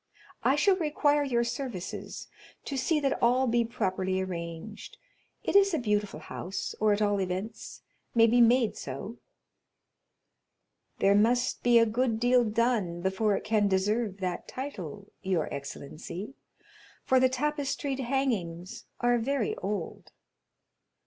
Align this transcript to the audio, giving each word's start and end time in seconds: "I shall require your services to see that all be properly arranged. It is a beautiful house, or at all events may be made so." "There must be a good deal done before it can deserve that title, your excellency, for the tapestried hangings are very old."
"I 0.41 0.55
shall 0.55 0.77
require 0.77 1.23
your 1.23 1.43
services 1.43 2.27
to 2.65 2.75
see 2.75 2.99
that 3.01 3.21
all 3.21 3.45
be 3.45 3.63
properly 3.63 4.19
arranged. 4.19 4.97
It 5.43 5.55
is 5.55 5.75
a 5.75 5.77
beautiful 5.77 6.21
house, 6.21 6.73
or 6.79 6.91
at 6.91 7.03
all 7.03 7.21
events 7.21 7.83
may 8.15 8.25
be 8.25 8.41
made 8.41 8.75
so." 8.75 9.19
"There 10.97 11.13
must 11.13 11.61
be 11.61 11.77
a 11.77 11.85
good 11.85 12.19
deal 12.19 12.43
done 12.43 13.01
before 13.01 13.35
it 13.37 13.43
can 13.43 13.67
deserve 13.67 14.17
that 14.21 14.47
title, 14.47 15.11
your 15.21 15.53
excellency, 15.53 16.33
for 17.03 17.19
the 17.19 17.29
tapestried 17.29 17.99
hangings 17.99 18.85
are 19.01 19.19
very 19.19 19.55
old." 19.57 20.11